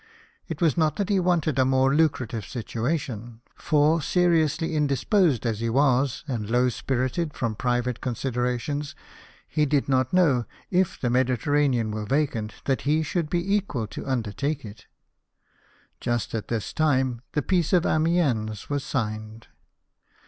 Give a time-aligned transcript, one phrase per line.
[0.47, 5.69] It was not that he wanted a more lucrative situation; for, seriously indisposed as he
[5.69, 8.95] was, and low spirited from private considerations,
[9.47, 14.07] he did not know, if the Mediterranean were vacant, that he should be equal to
[14.07, 14.87] undertake it.
[15.99, 19.49] Just at this time the Peace of Amiens was signed.